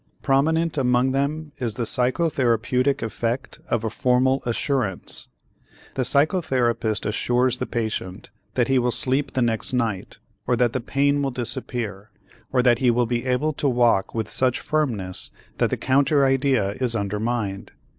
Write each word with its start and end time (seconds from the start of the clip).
Prominent 0.23 0.79
among 0.79 1.11
them 1.11 1.51
is 1.59 1.75
the 1.75 1.83
psychotherapeutic 1.83 3.03
effect 3.03 3.59
of 3.69 3.83
a 3.83 3.89
formal 3.91 4.41
assurance. 4.47 5.27
The 5.93 6.01
psychotherapist 6.01 7.05
assures 7.05 7.59
the 7.59 7.67
patient 7.67 8.31
that 8.55 8.67
he 8.67 8.79
will 8.79 8.89
sleep 8.89 9.33
the 9.33 9.43
next 9.43 9.73
night 9.73 10.17
or 10.47 10.55
that 10.55 10.73
the 10.73 10.81
pain 10.81 11.21
will 11.21 11.29
disappear 11.29 12.09
or 12.51 12.63
that 12.63 12.79
he 12.79 12.89
will 12.89 13.05
be 13.05 13.27
able 13.27 13.53
to 13.53 13.69
walk 13.69 14.15
with 14.15 14.27
such 14.27 14.59
firmness 14.59 15.29
that 15.59 15.69
the 15.69 15.77
counter 15.77 16.25
idea 16.25 16.71
is 16.81 16.95
undermined. 16.95 17.71